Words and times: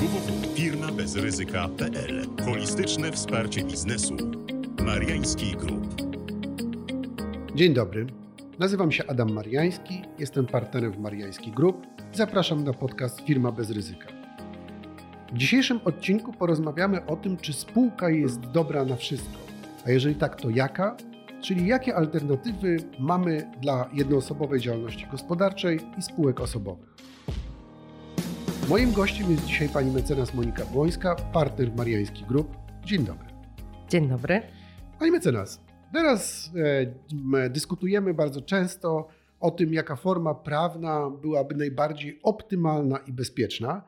www.firmabezryzyka.pl 0.00 2.26
Holistyczne 2.44 3.12
wsparcie 3.12 3.64
biznesu. 3.64 4.16
Mariański 4.84 5.56
Group. 5.56 6.02
Dzień 7.54 7.74
dobry. 7.74 8.06
Nazywam 8.58 8.92
się 8.92 9.06
Adam 9.06 9.32
Mariański, 9.32 10.02
jestem 10.18 10.46
partnerem 10.46 10.92
w 10.92 10.98
Mariański 10.98 11.52
Group 11.52 11.86
zapraszam 12.12 12.64
na 12.64 12.72
podcast 12.72 13.20
Firma 13.20 13.52
bez 13.52 13.70
ryzyka. 13.70 14.06
W 15.32 15.38
dzisiejszym 15.38 15.80
odcinku 15.84 16.32
porozmawiamy 16.32 17.06
o 17.06 17.16
tym, 17.16 17.36
czy 17.36 17.52
spółka 17.52 18.10
jest 18.10 18.40
dobra 18.40 18.84
na 18.84 18.96
wszystko, 18.96 19.38
a 19.86 19.90
jeżeli 19.90 20.14
tak, 20.14 20.40
to 20.40 20.50
jaka, 20.50 20.96
czyli 21.40 21.66
jakie 21.66 21.96
alternatywy 21.96 22.76
mamy 22.98 23.50
dla 23.62 23.90
jednoosobowej 23.92 24.60
działalności 24.60 25.06
gospodarczej 25.10 25.80
i 25.98 26.02
spółek 26.02 26.40
osobowych. 26.40 26.89
Moim 28.70 28.92
gościem 28.92 29.30
jest 29.30 29.44
dzisiaj 29.44 29.68
pani 29.68 29.90
mecenas 29.90 30.34
Monika 30.34 30.64
Błońska, 30.64 31.14
partner 31.14 31.72
Mariański 31.76 32.24
Group. 32.24 32.56
Dzień 32.84 33.04
dobry. 33.04 33.28
Dzień 33.88 34.08
dobry. 34.08 34.42
Pani 34.98 35.10
mecenas, 35.10 35.60
teraz 35.92 36.50
e, 37.34 37.50
dyskutujemy 37.50 38.14
bardzo 38.14 38.42
często 38.42 39.08
o 39.40 39.50
tym, 39.50 39.74
jaka 39.74 39.96
forma 39.96 40.34
prawna 40.34 41.10
byłaby 41.10 41.54
najbardziej 41.54 42.20
optymalna 42.22 42.98
i 42.98 43.12
bezpieczna, 43.12 43.82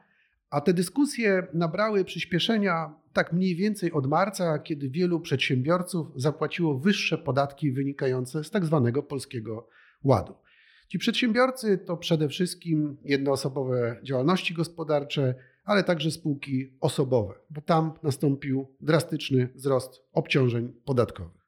a 0.51 0.61
te 0.61 0.73
dyskusje 0.75 1.47
nabrały 1.55 2.05
przyspieszenia 2.05 2.95
tak 3.13 3.33
mniej 3.33 3.57
więcej 3.57 3.93
od 3.93 4.07
marca, 4.07 4.59
kiedy 4.59 4.89
wielu 4.89 5.21
przedsiębiorców 5.21 6.07
zapłaciło 6.17 6.79
wyższe 6.79 7.19
podatki 7.19 7.73
wynikające 7.73 8.45
z 8.45 8.51
tak 8.51 8.65
zwanego 8.65 9.03
polskiego 9.03 9.69
ładu. 10.05 10.35
Ci 10.89 10.99
przedsiębiorcy 10.99 11.79
to 11.79 11.97
przede 11.97 12.29
wszystkim 12.29 12.97
jednoosobowe 13.05 14.01
działalności 14.03 14.55
gospodarcze, 14.55 15.35
ale 15.65 15.85
także 15.85 16.11
spółki 16.11 16.77
osobowe, 16.81 17.35
bo 17.51 17.61
tam 17.61 17.93
nastąpił 18.03 18.77
drastyczny 18.81 19.49
wzrost 19.55 20.03
obciążeń 20.13 20.73
podatkowych. 20.85 21.43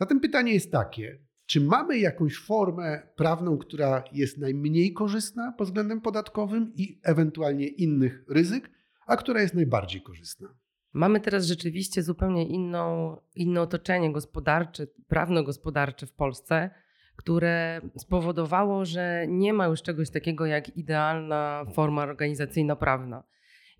Zatem 0.00 0.20
pytanie 0.20 0.54
jest 0.54 0.72
takie: 0.72 1.18
czy 1.46 1.60
mamy 1.60 1.98
jakąś 1.98 2.36
formę 2.36 3.02
prawną, 3.16 3.58
która 3.58 4.04
jest 4.12 4.38
najmniej 4.38 4.92
korzystna 4.92 5.52
pod 5.52 5.68
względem 5.68 6.00
podatkowym 6.00 6.72
i 6.74 7.00
ewentualnie 7.02 7.66
innych 7.66 8.24
ryzyk, 8.28 8.70
a 9.06 9.16
która 9.16 9.42
jest 9.42 9.54
najbardziej 9.54 10.02
korzystna? 10.02 10.48
Mamy 10.92 11.20
teraz 11.20 11.44
rzeczywiście 11.44 12.02
zupełnie 12.02 12.48
inną, 12.48 13.16
inne 13.34 13.60
otoczenie 13.60 14.12
gospodarcze, 14.12 14.86
prawno-gospodarcze 15.08 16.06
w 16.06 16.12
Polsce 16.12 16.70
które 17.18 17.80
spowodowało, 17.96 18.84
że 18.84 19.24
nie 19.28 19.52
ma 19.52 19.66
już 19.66 19.82
czegoś 19.82 20.10
takiego 20.10 20.46
jak 20.46 20.76
idealna 20.76 21.64
forma 21.74 22.02
organizacyjno-prawna. 22.02 23.22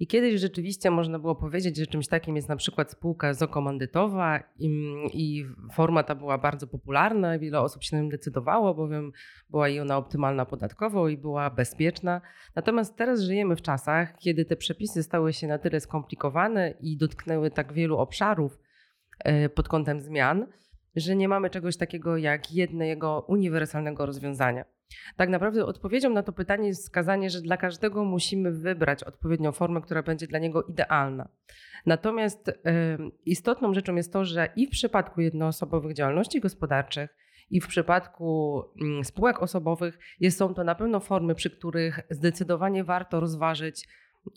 I 0.00 0.06
kiedyś 0.06 0.40
rzeczywiście 0.40 0.90
można 0.90 1.18
było 1.18 1.34
powiedzieć, 1.34 1.76
że 1.76 1.86
czymś 1.86 2.08
takim 2.08 2.36
jest 2.36 2.48
na 2.48 2.56
przykład 2.56 2.90
spółka 2.90 3.34
zokomandytowa 3.34 4.40
i, 4.58 4.68
i 5.12 5.44
forma 5.72 6.02
ta 6.02 6.14
była 6.14 6.38
bardzo 6.38 6.66
popularna, 6.66 7.38
wiele 7.38 7.60
osób 7.60 7.82
się 7.82 7.96
na 7.96 8.02
nią 8.02 8.08
decydowało, 8.08 8.74
bowiem 8.74 9.12
była 9.50 9.68
i 9.68 9.80
ona 9.80 9.96
optymalna 9.96 10.46
podatkowo 10.46 11.08
i 11.08 11.16
była 11.16 11.50
bezpieczna. 11.50 12.20
Natomiast 12.56 12.96
teraz 12.96 13.20
żyjemy 13.20 13.56
w 13.56 13.62
czasach, 13.62 14.18
kiedy 14.18 14.44
te 14.44 14.56
przepisy 14.56 15.02
stały 15.02 15.32
się 15.32 15.46
na 15.46 15.58
tyle 15.58 15.80
skomplikowane 15.80 16.74
i 16.80 16.96
dotknęły 16.96 17.50
tak 17.50 17.72
wielu 17.72 17.98
obszarów 17.98 18.58
e, 19.18 19.48
pod 19.48 19.68
kątem 19.68 20.00
zmian, 20.00 20.46
że 20.96 21.16
nie 21.16 21.28
mamy 21.28 21.50
czegoś 21.50 21.76
takiego 21.76 22.16
jak 22.16 22.52
jednego 22.52 23.24
uniwersalnego 23.28 24.06
rozwiązania. 24.06 24.64
Tak 25.16 25.28
naprawdę 25.28 25.66
odpowiedzią 25.66 26.10
na 26.10 26.22
to 26.22 26.32
pytanie 26.32 26.68
jest 26.68 26.82
wskazanie, 26.82 27.30
że 27.30 27.40
dla 27.40 27.56
każdego 27.56 28.04
musimy 28.04 28.52
wybrać 28.52 29.04
odpowiednią 29.04 29.52
formę, 29.52 29.80
która 29.80 30.02
będzie 30.02 30.26
dla 30.26 30.38
niego 30.38 30.62
idealna. 30.62 31.28
Natomiast 31.86 32.48
y, 32.48 32.52
istotną 33.24 33.74
rzeczą 33.74 33.94
jest 33.94 34.12
to, 34.12 34.24
że 34.24 34.48
i 34.56 34.66
w 34.66 34.70
przypadku 34.70 35.20
jednoosobowych 35.20 35.94
działalności 35.94 36.40
gospodarczych, 36.40 37.16
i 37.50 37.60
w 37.60 37.66
przypadku 37.66 38.62
y, 39.00 39.04
spółek 39.04 39.42
osobowych 39.42 39.98
jest, 40.20 40.38
są 40.38 40.54
to 40.54 40.64
na 40.64 40.74
pewno 40.74 41.00
formy, 41.00 41.34
przy 41.34 41.50
których 41.50 42.00
zdecydowanie 42.10 42.84
warto 42.84 43.20
rozważyć 43.20 43.88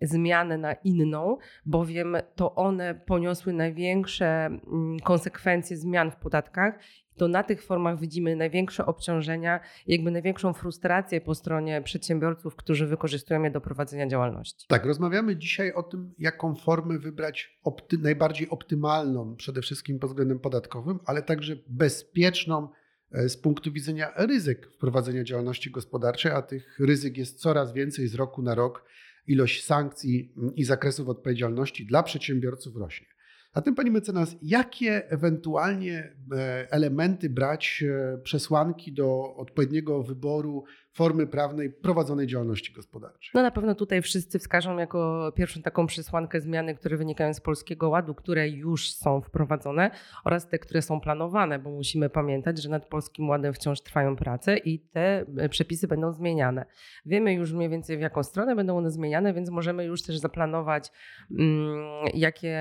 zmianę 0.01 0.57
na 0.57 0.73
inną, 0.73 1.37
bowiem 1.65 2.17
to 2.35 2.55
one 2.55 2.95
poniosły 2.95 3.53
największe 3.53 4.45
mm, 4.45 4.99
konsekwencje 4.99 5.77
zmian 5.77 6.11
w 6.11 6.15
podatkach. 6.15 6.79
To 7.15 7.27
na 7.27 7.43
tych 7.43 7.63
formach 7.63 7.99
widzimy 7.99 8.35
największe 8.35 8.85
obciążenia, 8.85 9.59
jakby 9.87 10.11
największą 10.11 10.53
frustrację 10.53 11.21
po 11.21 11.35
stronie 11.35 11.81
przedsiębiorców, 11.81 12.55
którzy 12.55 12.87
wykorzystują 12.87 13.43
je 13.43 13.51
do 13.51 13.61
prowadzenia 13.61 14.07
działalności. 14.07 14.65
Tak, 14.67 14.85
rozmawiamy 14.85 15.35
dzisiaj 15.35 15.73
o 15.73 15.83
tym, 15.83 16.13
jaką 16.19 16.55
formę 16.55 16.99
wybrać 16.99 17.59
opty 17.63 17.97
najbardziej 17.97 18.49
optymalną, 18.49 19.35
przede 19.35 19.61
wszystkim 19.61 19.99
pod 19.99 20.09
względem 20.09 20.39
podatkowym, 20.39 20.99
ale 21.05 21.21
także 21.21 21.55
bezpieczną 21.67 22.69
e, 23.11 23.29
z 23.29 23.37
punktu 23.37 23.71
widzenia 23.71 24.11
ryzyk 24.15 24.71
wprowadzenia 24.73 25.23
działalności 25.23 25.71
gospodarczej, 25.71 26.31
a 26.31 26.41
tych 26.41 26.79
ryzyk 26.79 27.17
jest 27.17 27.39
coraz 27.39 27.73
więcej 27.73 28.07
z 28.07 28.15
roku 28.15 28.41
na 28.41 28.55
rok 28.55 28.85
ilość 29.31 29.65
sankcji 29.65 30.33
i 30.55 30.63
zakresów 30.63 31.09
odpowiedzialności 31.09 31.85
dla 31.85 32.03
przedsiębiorców 32.03 32.75
rośnie. 32.75 33.07
Zatem, 33.55 33.75
pani 33.75 33.91
mecenas, 33.91 34.35
jakie 34.41 35.09
ewentualnie 35.09 36.15
e, 36.31 36.67
elementy 36.71 37.29
brać, 37.29 37.83
e, 37.87 38.17
przesłanki 38.17 38.93
do 38.93 39.35
odpowiedniego 39.35 40.03
wyboru 40.03 40.63
formy 40.93 41.27
prawnej 41.27 41.69
prowadzonej 41.69 42.27
działalności 42.27 42.73
gospodarczej? 42.73 43.31
No 43.33 43.41
na 43.41 43.51
pewno 43.51 43.75
tutaj 43.75 44.01
wszyscy 44.01 44.39
wskażą 44.39 44.77
jako 44.77 45.31
pierwszą 45.35 45.61
taką 45.61 45.87
przesłankę 45.87 46.41
zmiany, 46.41 46.75
które 46.75 46.97
wynikają 46.97 47.33
z 47.33 47.41
Polskiego 47.41 47.89
Ładu, 47.89 48.15
które 48.15 48.49
już 48.49 48.93
są 48.93 49.21
wprowadzone 49.21 49.91
oraz 50.25 50.49
te, 50.49 50.59
które 50.59 50.81
są 50.81 51.01
planowane, 51.01 51.59
bo 51.59 51.69
musimy 51.69 52.09
pamiętać, 52.09 52.61
że 52.61 52.69
nad 52.69 52.85
Polskim 52.85 53.29
Ładem 53.29 53.53
wciąż 53.53 53.81
trwają 53.81 54.15
prace 54.15 54.57
i 54.57 54.79
te 54.79 55.25
e, 55.37 55.49
przepisy 55.49 55.87
będą 55.87 56.11
zmieniane. 56.11 56.65
Wiemy 57.05 57.33
już 57.33 57.53
mniej 57.53 57.69
więcej 57.69 57.97
w 57.97 58.01
jaką 58.01 58.23
stronę 58.23 58.55
będą 58.55 58.77
one 58.77 58.91
zmieniane, 58.91 59.33
więc 59.33 59.49
możemy 59.49 59.85
już 59.85 60.03
też 60.03 60.17
zaplanować, 60.17 60.91
mm, 61.31 62.05
jakie, 62.13 62.59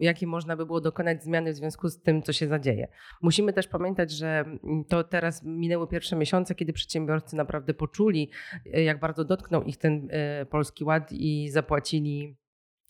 jakie 0.00 0.26
można 0.26 0.56
by 0.56 0.66
było 0.66 0.80
dokonać 0.80 1.24
zmiany 1.24 1.52
w 1.52 1.56
związku 1.56 1.88
z 1.88 2.00
tym, 2.00 2.22
co 2.22 2.32
się 2.32 2.46
zadzieje. 2.46 2.88
Musimy 3.22 3.52
też 3.52 3.68
pamiętać, 3.68 4.10
że 4.10 4.44
to 4.88 5.04
teraz 5.04 5.42
minęły 5.42 5.88
pierwsze 5.88 6.16
miesiące, 6.16 6.54
kiedy 6.54 6.72
przedsiębiorcy 6.72 7.36
naprawdę 7.36 7.71
poczuli, 7.74 8.30
e, 8.74 8.82
jak 8.82 9.00
bardzo 9.00 9.24
dotknął 9.24 9.62
ich 9.62 9.76
ten 9.76 10.08
e, 10.10 10.46
polski 10.46 10.84
ład 10.84 11.12
i 11.12 11.50
zapłacili 11.50 12.36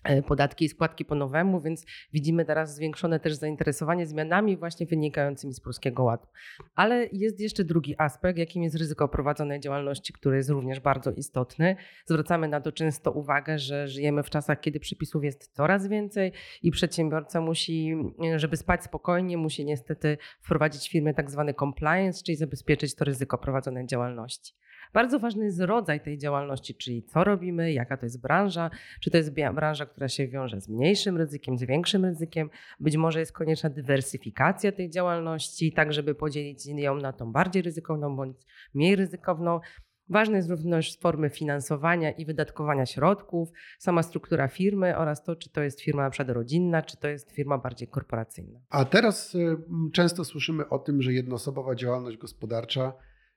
E, 0.04 0.22
podatki 0.22 0.64
i 0.64 0.68
składki 0.68 1.04
po 1.04 1.14
nowemu, 1.14 1.60
więc 1.60 1.86
widzimy 2.12 2.44
teraz 2.44 2.74
zwiększone 2.74 3.20
też 3.20 3.34
zainteresowanie 3.34 4.06
zmianami 4.06 4.56
właśnie 4.56 4.86
wynikającymi 4.86 5.54
z 5.54 5.60
Polskiego 5.60 6.02
Ładu. 6.02 6.26
Ale 6.74 7.08
jest 7.12 7.40
jeszcze 7.40 7.64
drugi 7.64 7.94
aspekt, 7.98 8.38
jakim 8.38 8.62
jest 8.62 8.76
ryzyko 8.76 9.08
prowadzonej 9.08 9.60
działalności, 9.60 10.12
który 10.12 10.36
jest 10.36 10.50
również 10.50 10.80
bardzo 10.80 11.10
istotny. 11.10 11.76
Zwracamy 12.06 12.48
na 12.48 12.60
to 12.60 12.72
często 12.72 13.12
uwagę, 13.12 13.58
że 13.58 13.88
żyjemy 13.88 14.22
w 14.22 14.30
czasach, 14.30 14.60
kiedy 14.60 14.80
przepisów 14.80 15.24
jest 15.24 15.52
coraz 15.52 15.88
więcej 15.88 16.32
i 16.62 16.70
przedsiębiorca 16.70 17.40
musi, 17.40 17.96
żeby 18.36 18.56
spać 18.56 18.84
spokojnie, 18.84 19.36
musi 19.36 19.64
niestety 19.64 20.18
wprowadzić 20.40 20.88
w 20.88 20.90
firmie 20.90 21.14
tak 21.14 21.30
zwany 21.30 21.54
compliance, 21.54 22.22
czyli 22.24 22.36
zabezpieczyć 22.36 22.94
to 22.94 23.04
ryzyko 23.04 23.38
prowadzonej 23.38 23.86
działalności. 23.86 24.54
Bardzo 24.92 25.18
ważny 25.18 25.44
jest 25.44 25.60
rodzaj 25.60 26.00
tej 26.00 26.18
działalności, 26.18 26.74
czyli 26.74 27.02
co 27.02 27.24
robimy, 27.24 27.72
jaka 27.72 27.96
to 27.96 28.06
jest 28.06 28.20
branża, 28.20 28.70
czy 29.00 29.10
to 29.10 29.16
jest 29.16 29.34
branża, 29.34 29.86
która 29.86 30.08
się 30.08 30.28
wiąże 30.28 30.60
z 30.60 30.68
mniejszym 30.68 31.16
ryzykiem, 31.16 31.58
z 31.58 31.64
większym 31.64 32.04
ryzykiem. 32.04 32.50
Być 32.80 32.96
może 32.96 33.20
jest 33.20 33.32
konieczna 33.32 33.70
dywersyfikacja 33.70 34.72
tej 34.72 34.90
działalności, 34.90 35.72
tak 35.72 35.92
żeby 35.92 36.14
podzielić 36.14 36.66
ją 36.66 36.96
na 36.96 37.12
tą 37.12 37.32
bardziej 37.32 37.62
ryzykowną 37.62 38.16
bądź 38.16 38.36
mniej 38.74 38.96
ryzykowną. 38.96 39.60
Ważne 40.08 40.36
jest 40.36 40.50
również 40.50 40.98
formy 40.98 41.30
finansowania 41.30 42.10
i 42.10 42.24
wydatkowania 42.24 42.86
środków, 42.86 43.48
sama 43.78 44.02
struktura 44.02 44.48
firmy 44.48 44.96
oraz 44.96 45.24
to, 45.24 45.36
czy 45.36 45.50
to 45.50 45.62
jest 45.62 45.80
firma 45.80 46.02
na 46.02 46.10
przykład 46.10 46.36
rodzinna, 46.36 46.82
czy 46.82 46.96
to 46.96 47.08
jest 47.08 47.32
firma 47.32 47.58
bardziej 47.58 47.88
korporacyjna. 47.88 48.60
A 48.70 48.84
teraz 48.84 49.34
y, 49.34 49.56
często 49.92 50.24
słyszymy 50.24 50.68
o 50.68 50.78
tym, 50.78 51.02
że 51.02 51.12
jednoosobowa 51.12 51.74
działalność 51.74 52.16
gospodarcza 52.16 52.92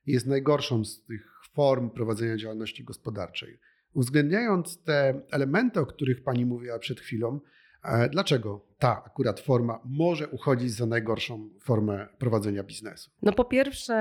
jest 0.06 0.26
najgorszą 0.26 0.84
z 0.84 1.04
tych 1.04 1.35
form 1.56 1.90
prowadzenia 1.90 2.36
działalności 2.36 2.84
gospodarczej. 2.84 3.58
Uwzględniając 3.94 4.82
te 4.82 5.22
elementy, 5.30 5.80
o 5.80 5.86
których 5.86 6.22
Pani 6.22 6.46
mówiła 6.46 6.78
przed 6.78 7.00
chwilą, 7.00 7.40
e, 7.84 8.08
dlaczego 8.08 8.66
ta 8.78 9.02
akurat 9.06 9.40
forma 9.40 9.80
może 9.84 10.28
uchodzić 10.28 10.70
za 10.70 10.86
najgorszą 10.86 11.48
formę 11.60 12.06
prowadzenia 12.18 12.62
biznesu? 12.62 13.10
No 13.22 13.32
po 13.32 13.44
pierwsze, 13.44 13.94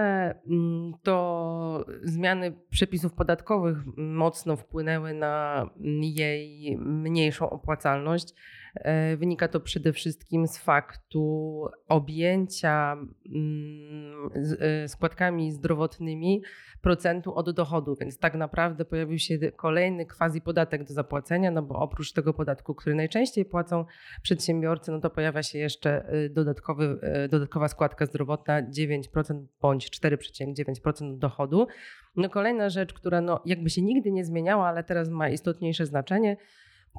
mm, 0.48 0.94
to 1.04 1.86
zmiany 2.04 2.54
przepisów 2.70 3.14
podatkowych 3.14 3.78
mocno 3.98 4.56
wpłynęły 4.56 5.14
na 5.14 5.66
jej 6.02 6.78
mniejszą 6.78 7.50
opłacalność. 7.50 8.34
E, 8.76 9.18
wynika 9.18 9.48
to 9.48 9.60
przede 9.60 9.94
wszystkim 9.94 10.48
z 10.48 10.58
faktu 10.58 11.66
objęcia 11.88 12.98
mm, 13.36 14.30
e, 14.60 14.88
składkami 14.88 15.52
zdrowotnymi 15.52 16.42
procentu 16.82 17.36
od 17.36 17.52
dochodu, 17.52 17.96
więc 18.02 18.20
tak 18.20 18.36
naprawdę 18.36 18.86
pojawił 18.86 19.20
się 19.20 19.38
kolejny 19.56 20.06
quasi 20.06 20.42
podatek 20.42 20.84
do 20.84 20.94
zapłacenia, 20.94 21.52
no 21.52 21.62
bo 21.62 21.76
oprócz 21.76 22.14
tego 22.14 22.34
podatku, 22.34 22.76
który 22.76 22.96
najczęściej 22.96 23.46
płacą 23.46 23.86
przedsiębiorcy, 24.22 24.65
no 24.88 25.00
to 25.00 25.10
pojawia 25.10 25.44
się 25.44 25.58
jeszcze 25.58 26.06
e, 26.10 26.30
dodatkowy, 26.30 27.00
dodatkowa 27.30 27.68
składka 27.68 28.06
zdrowotna 28.06 28.64
9% 28.64 29.46
bądź 29.62 29.90
4,9% 30.02 31.18
dochodu. 31.18 31.68
No 32.16 32.30
kolejna 32.30 32.70
rzecz, 32.70 32.94
która 32.94 33.22
no 33.22 33.42
jakby 33.46 33.70
się 33.70 33.82
nigdy 33.82 34.12
nie 34.12 34.26
zmieniała, 34.26 34.68
ale 34.68 34.84
teraz 34.84 35.10
ma 35.10 35.30
istotniejsze 35.30 35.86
znaczenie, 35.86 36.38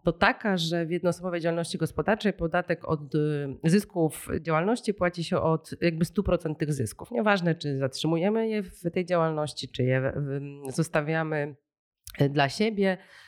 to 0.04 0.12
taka, 0.12 0.56
że 0.56 0.86
w 0.86 0.90
jednoosobowej 0.90 1.40
działalności 1.40 1.78
gospodarczej 1.78 2.32
podatek 2.32 2.88
od 2.88 3.14
y, 3.14 3.18
zysków 3.64 4.28
działalności 4.40 4.94
płaci 4.94 5.24
się 5.24 5.40
od 5.40 5.70
jakby 5.80 6.04
100% 6.04 6.56
tych 6.56 6.72
zysków. 6.72 7.10
Nieważne, 7.10 7.54
czy 7.54 7.78
zatrzymujemy 7.78 8.48
je 8.48 8.62
w 8.62 8.90
tej 8.92 9.06
działalności, 9.06 9.68
czy 9.68 9.82
je 9.82 10.12
zostawiamy 10.68 11.56
y, 12.20 12.28
dla 12.28 12.48
siebie, 12.48 12.92
y, 12.92 13.25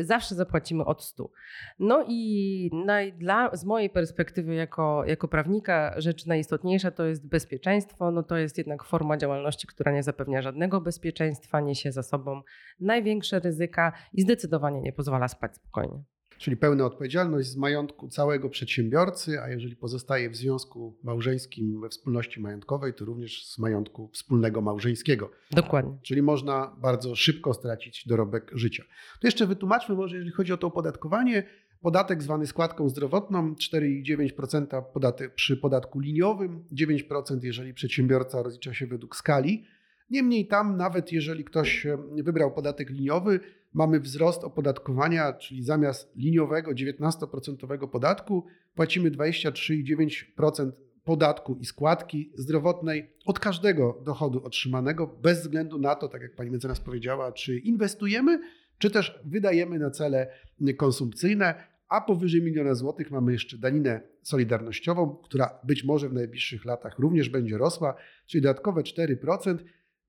zawsze 0.00 0.34
zapłacimy 0.34 0.84
od 0.84 1.04
100. 1.04 1.30
No 1.78 2.04
i 2.08 2.70
dla, 3.18 3.56
z 3.56 3.64
mojej 3.64 3.90
perspektywy 3.90 4.54
jako, 4.54 5.04
jako 5.06 5.28
prawnika 5.28 5.94
rzecz 5.96 6.26
najistotniejsza 6.26 6.90
to 6.90 7.04
jest 7.04 7.28
bezpieczeństwo. 7.28 8.10
No 8.10 8.22
to 8.22 8.36
jest 8.36 8.58
jednak 8.58 8.84
forma 8.84 9.16
działalności, 9.16 9.66
która 9.66 9.92
nie 9.92 10.02
zapewnia 10.02 10.42
żadnego 10.42 10.80
bezpieczeństwa, 10.80 11.60
niesie 11.60 11.92
za 11.92 12.02
sobą 12.02 12.42
największe 12.80 13.40
ryzyka 13.40 13.92
i 14.12 14.22
zdecydowanie 14.22 14.80
nie 14.80 14.92
pozwala 14.92 15.28
spać 15.28 15.56
spokojnie. 15.56 16.04
Czyli 16.38 16.56
pełna 16.56 16.84
odpowiedzialność 16.84 17.48
z 17.48 17.56
majątku 17.56 18.08
całego 18.08 18.48
przedsiębiorcy, 18.48 19.40
a 19.40 19.48
jeżeli 19.48 19.76
pozostaje 19.76 20.30
w 20.30 20.36
związku 20.36 20.94
małżeńskim 21.02 21.80
we 21.80 21.88
wspólności 21.88 22.40
majątkowej, 22.40 22.94
to 22.94 23.04
również 23.04 23.46
z 23.46 23.58
majątku 23.58 24.08
wspólnego 24.12 24.60
małżeńskiego. 24.60 25.30
Dokładnie. 25.50 25.98
Czyli 26.02 26.22
można 26.22 26.76
bardzo 26.78 27.14
szybko 27.14 27.54
stracić 27.54 28.08
dorobek 28.08 28.50
życia. 28.54 28.84
To 29.20 29.26
jeszcze 29.26 29.46
wytłumaczmy 29.46 29.94
może, 29.94 30.16
jeżeli 30.16 30.32
chodzi 30.32 30.52
o 30.52 30.56
to 30.56 30.66
opodatkowanie, 30.66 31.44
Podatek 31.84 32.22
zwany 32.22 32.46
składką 32.46 32.88
zdrowotną 32.88 33.54
4,9% 33.54 34.82
podatek 34.92 35.34
przy 35.34 35.56
podatku 35.56 36.00
liniowym, 36.00 36.64
9% 36.72 37.38
jeżeli 37.42 37.74
przedsiębiorca 37.74 38.42
rozlicza 38.42 38.74
się 38.74 38.86
według 38.86 39.16
skali. 39.16 39.64
Niemniej 40.10 40.46
tam, 40.46 40.76
nawet 40.76 41.12
jeżeli 41.12 41.44
ktoś 41.44 41.86
wybrał 42.12 42.52
podatek 42.54 42.90
liniowy, 42.90 43.40
mamy 43.72 44.00
wzrost 44.00 44.44
opodatkowania, 44.44 45.32
czyli 45.32 45.62
zamiast 45.62 46.16
liniowego 46.16 46.70
19% 46.70 47.88
podatku 47.88 48.44
płacimy 48.74 49.10
23,9% 49.10 50.72
podatku 51.04 51.56
i 51.60 51.64
składki 51.64 52.32
zdrowotnej 52.34 53.10
od 53.26 53.38
każdego 53.38 54.00
dochodu 54.04 54.44
otrzymanego, 54.44 55.06
bez 55.06 55.40
względu 55.40 55.78
na 55.78 55.94
to, 55.94 56.08
tak 56.08 56.22
jak 56.22 56.34
pani 56.34 56.50
mecenas 56.50 56.80
powiedziała, 56.80 57.32
czy 57.32 57.58
inwestujemy, 57.58 58.40
czy 58.78 58.90
też 58.90 59.20
wydajemy 59.24 59.78
na 59.78 59.90
cele 59.90 60.30
konsumpcyjne, 60.76 61.54
a 61.88 62.00
powyżej 62.00 62.42
miliona 62.42 62.74
złotych 62.74 63.10
mamy 63.10 63.32
jeszcze 63.32 63.58
daninę 63.58 64.00
solidarnościową, 64.22 65.16
która 65.16 65.58
być 65.64 65.84
może 65.84 66.08
w 66.08 66.12
najbliższych 66.12 66.64
latach 66.64 66.98
również 66.98 67.28
będzie 67.28 67.58
rosła, 67.58 67.94
czyli 68.26 68.42
dodatkowe 68.42 68.82
4% 68.82 69.58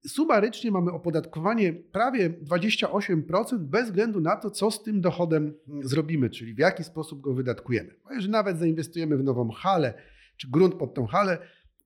sumarycznie 0.08 0.72
mamy 0.72 0.92
opodatkowanie 0.92 1.74
prawie 1.74 2.30
28% 2.30 3.58
bez 3.58 3.86
względu 3.86 4.22
na 4.22 4.36
to, 4.36 4.52
co 4.52 4.72
z 4.72 4.84
tym 4.84 5.02
dochodem 5.02 5.54
zrobimy, 5.84 6.30
czyli 6.30 6.54
w 6.54 6.60
jaki 6.60 6.84
sposób 6.84 7.22
go 7.22 7.34
wydatkujemy. 7.34 7.96
Bo 8.04 8.14
jeżeli 8.14 8.32
nawet 8.32 8.60
zainwestujemy 8.60 9.18
w 9.18 9.24
nową 9.24 9.52
halę, 9.52 9.94
czy 10.38 10.52
grunt 10.52 10.76
pod 10.76 10.94
tą 10.94 11.06
halę, 11.06 11.38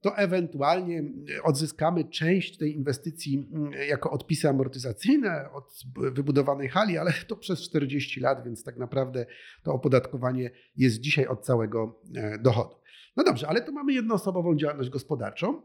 to 0.01 0.17
ewentualnie 0.17 1.03
odzyskamy 1.43 2.03
część 2.03 2.57
tej 2.57 2.75
inwestycji 2.75 3.49
mm, 3.53 3.71
jako 3.87 4.11
odpisy 4.11 4.49
amortyzacyjne 4.49 5.51
od 5.51 5.83
wybudowanej 6.13 6.69
hali, 6.69 6.97
ale 6.97 7.13
to 7.27 7.35
przez 7.35 7.61
40 7.61 8.19
lat, 8.19 8.43
więc 8.45 8.63
tak 8.63 8.77
naprawdę 8.77 9.25
to 9.63 9.73
opodatkowanie 9.73 10.51
jest 10.75 10.99
dzisiaj 10.99 11.27
od 11.27 11.45
całego 11.45 12.01
e, 12.15 12.37
dochodu. 12.37 12.75
No 13.17 13.23
dobrze, 13.23 13.47
ale 13.47 13.61
to 13.61 13.71
mamy 13.71 13.93
jednoosobową 13.93 14.55
działalność 14.55 14.89
gospodarczą. 14.89 15.61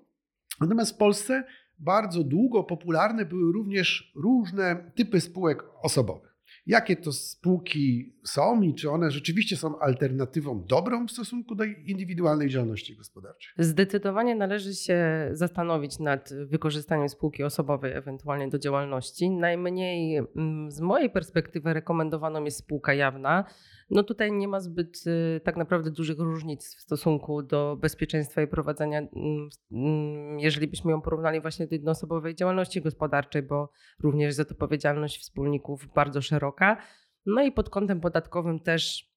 Natomiast 0.61 0.95
w 0.95 0.97
Polsce 0.97 1.45
bardzo 1.79 2.25
długo 2.25 2.65
popularne 2.65 3.25
były 3.25 3.53
również 3.53 4.13
różne 4.17 4.93
typy 4.95 5.21
spółek 5.21 5.65
osobowych. 5.83 6.37
Jakie 6.67 6.97
to 6.97 7.13
spółki 7.13 8.14
są 8.25 8.63
i 8.63 8.75
czy 8.75 8.91
one 8.91 9.11
rzeczywiście 9.11 9.57
są 9.57 9.79
alternatywą 9.79 10.65
dobrą 10.65 11.07
w 11.07 11.11
stosunku 11.11 11.55
do 11.55 11.65
indywidualnej 11.65 12.49
działalności 12.49 12.97
gospodarczej? 12.97 13.53
Zdecydowanie 13.59 14.35
należy 14.35 14.75
się 14.75 15.29
zastanowić 15.33 15.99
nad 15.99 16.31
wykorzystaniem 16.47 17.09
spółki 17.09 17.45
osobowej 17.45 17.93
ewentualnie 17.93 18.49
do 18.49 18.59
działalności. 18.59 19.31
Najmniej 19.31 20.17
mm, 20.17 20.71
z 20.71 20.81
mojej 20.81 21.11
perspektywy 21.11 21.73
rekomendowaną 21.73 22.45
jest 22.45 22.59
spółka 22.59 22.95
jawna 22.95 23.45
no 23.91 24.03
tutaj 24.03 24.33
nie 24.33 24.49
ma 24.49 24.61
zbyt 24.61 25.05
y, 25.07 25.41
tak 25.45 25.57
naprawdę 25.57 25.91
dużych 25.91 26.19
różnic 26.19 26.77
w 26.77 26.81
stosunku 26.81 27.43
do 27.43 27.77
bezpieczeństwa 27.81 28.43
i 28.43 28.47
prowadzenia, 28.47 28.99
mm, 28.99 29.49
mm, 29.73 30.41
jeżeli 30.41 30.69
byśmy 30.69 30.91
ją 30.91 31.01
porównali 31.01 31.41
właśnie 31.41 31.67
do 31.67 31.75
jednoosobowej 31.75 32.35
działalności 32.35 32.83
gospodarczej, 32.83 33.43
bo 33.43 33.71
również 34.01 34.27
jest 34.27 34.53
odpowiedzialność 34.53 35.21
wspólników 35.21 35.89
bardzo 35.95 36.23
szeroka. 36.23 36.77
No 37.27 37.43
i 37.43 37.53
pod 37.53 37.71
kątem 37.71 38.01
podatkowym 38.01 38.61
też 38.61 39.15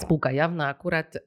Spółka 0.00 0.32
jawna 0.32 0.68
akurat 0.68 1.16
y, 1.16 1.20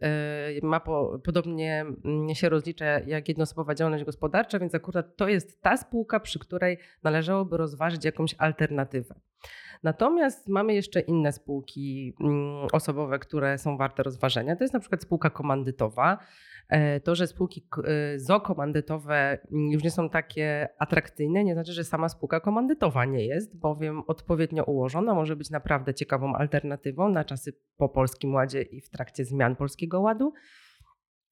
ma 0.63 0.79
po, 0.79 1.19
podobnie 1.23 1.85
mm, 2.05 2.35
się 2.35 2.49
rozlicza 2.49 2.85
jak 2.85 3.27
jednoosobowa 3.27 3.75
działalność 3.75 4.03
gospodarcza, 4.03 4.59
więc 4.59 4.75
akurat 4.75 5.15
to 5.15 5.27
jest 5.27 5.61
ta 5.61 5.77
spółka, 5.77 6.19
przy 6.19 6.39
której 6.39 6.77
należałoby 7.03 7.57
rozważyć 7.57 8.05
jakąś 8.05 8.35
alternatywę. 8.37 9.15
Natomiast 9.83 10.47
mamy 10.47 10.73
jeszcze 10.73 10.99
inne 10.99 11.31
spółki 11.31 12.15
mm, 12.19 12.67
osobowe, 12.71 13.19
które 13.19 13.57
są 13.57 13.77
warte 13.77 14.03
rozważenia. 14.03 14.55
To 14.55 14.63
jest 14.63 14.73
na 14.73 14.79
przykład 14.79 15.01
spółka 15.01 15.29
komandytowa. 15.29 16.17
E, 16.71 16.99
to, 16.99 17.15
że 17.15 17.27
spółki 17.27 17.67
e, 17.83 18.19
zokomandytowe 18.19 19.37
już 19.51 19.83
nie 19.83 19.91
są 19.91 20.09
takie 20.09 20.69
atrakcyjne, 20.79 21.43
nie 21.43 21.53
znaczy, 21.53 21.73
że 21.73 21.83
sama 21.83 22.09
spółka 22.09 22.39
komandytowa 22.39 23.05
nie 23.05 23.25
jest, 23.25 23.59
bowiem 23.59 24.01
odpowiednio 24.07 24.63
ułożona 24.63 25.13
może 25.13 25.35
być 25.35 25.49
naprawdę 25.49 25.93
ciekawą 25.93 26.35
alternatywą 26.35 27.09
na 27.09 27.23
czasy 27.23 27.53
po 27.77 27.89
Polskim 27.89 28.33
Ładzie 28.33 28.61
i 28.61 28.81
w 28.81 28.89
trakcie 28.89 29.25
zmian 29.25 29.55
Polskiego 29.55 30.01
Ładu. 30.01 30.33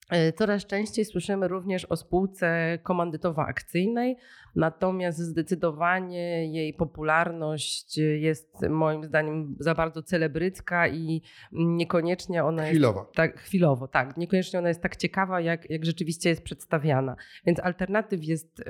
E, 0.09 0.33
coraz 0.33 0.65
częściej 0.65 1.05
słyszymy 1.05 1.47
również 1.47 1.85
o 1.85 1.95
spółce 1.95 2.79
komandytowo-akcyjnej, 2.83 4.15
natomiast 4.55 5.19
zdecydowanie 5.19 6.53
jej 6.53 6.73
popularność 6.73 7.97
jest 7.97 8.67
moim 8.69 9.03
zdaniem 9.03 9.55
za 9.59 9.75
bardzo 9.75 10.03
celebrycka 10.03 10.87
i 10.87 11.21
niekoniecznie 11.51 12.43
ona 12.43 12.65
chwilowo. 12.65 12.99
jest 12.99 13.13
tak 13.13 13.39
chwilowo, 13.39 13.87
tak, 13.87 14.17
niekoniecznie 14.17 14.59
ona 14.59 14.67
jest 14.67 14.81
tak 14.81 14.95
ciekawa, 14.95 15.41
jak, 15.41 15.69
jak 15.69 15.85
rzeczywiście 15.85 16.29
jest 16.29 16.43
przedstawiana. 16.43 17.15
Więc 17.45 17.59
alternatyw 17.59 18.23
jest, 18.23 18.63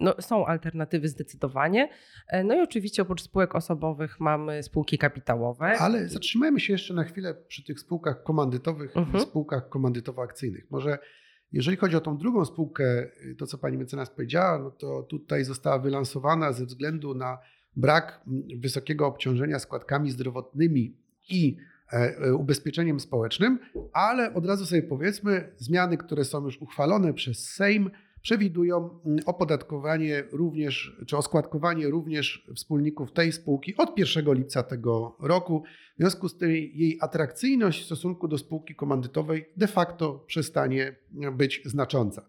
no, 0.00 0.14
są 0.20 0.46
alternatywy 0.46 1.08
zdecydowanie. 1.08 1.88
E, 2.28 2.44
no 2.44 2.54
i 2.54 2.60
oczywiście 2.60 3.02
oprócz 3.02 3.22
spółek 3.22 3.54
osobowych 3.54 4.20
mamy 4.20 4.62
spółki 4.62 4.98
kapitałowe. 4.98 5.66
Ale 5.78 6.08
zatrzymajmy 6.08 6.60
się 6.60 6.72
jeszcze 6.72 6.94
na 6.94 7.04
chwilę 7.04 7.34
przy 7.48 7.64
tych 7.64 7.80
spółkach 7.80 8.22
komandytowych 8.22 8.96
mhm. 8.96 9.16
i 9.16 9.20
spółkach 9.20 9.68
komandytowo-akcyjnych 9.68 10.66
może 10.76 10.98
jeżeli 11.52 11.76
chodzi 11.76 11.96
o 11.96 12.00
tą 12.00 12.16
drugą 12.18 12.44
spółkę, 12.44 13.10
to 13.38 13.46
co 13.46 13.58
pani 13.58 13.78
mecenas 13.78 14.10
powiedziała, 14.10 14.58
no 14.58 14.70
to 14.70 15.02
tutaj 15.02 15.44
została 15.44 15.78
wylansowana 15.78 16.52
ze 16.52 16.66
względu 16.66 17.14
na 17.14 17.38
brak 17.76 18.20
wysokiego 18.58 19.06
obciążenia 19.06 19.58
składkami 19.58 20.10
zdrowotnymi 20.10 20.96
i 21.28 21.56
e, 21.92 21.96
e, 21.96 22.34
ubezpieczeniem 22.34 23.00
społecznym, 23.00 23.58
ale 23.92 24.34
od 24.34 24.46
razu 24.46 24.66
sobie 24.66 24.82
powiedzmy, 24.82 25.52
zmiany, 25.56 25.96
które 25.96 26.24
są 26.24 26.44
już 26.44 26.58
uchwalone 26.62 27.14
przez 27.14 27.48
Sejm, 27.48 27.90
przewidują 28.26 29.00
mm, 29.04 29.18
opodatkowanie 29.26 30.24
również, 30.32 30.96
czy 31.06 31.16
oskładkowanie 31.16 31.88
również 31.88 32.46
wspólników 32.54 33.12
tej 33.12 33.32
spółki 33.32 33.76
od 33.76 33.98
1 33.98 34.34
lipca 34.34 34.62
tego 34.62 35.16
roku. 35.20 35.62
W 35.94 35.98
związku 35.98 36.28
z 36.28 36.36
tym 36.36 36.50
jej 36.50 36.98
atrakcyjność 37.00 37.82
w 37.82 37.86
stosunku 37.86 38.28
do 38.28 38.38
spółki 38.38 38.74
komandytowej 38.74 39.48
de 39.56 39.66
facto 39.66 40.24
przestanie 40.26 40.96
być 41.32 41.62
znacząca. 41.64 42.26